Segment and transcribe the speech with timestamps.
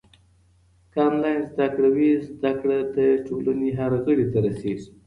[0.91, 4.89] که انلاین زده کړه وي، زده کړه د ټولنې هر غړي ته رسېږي.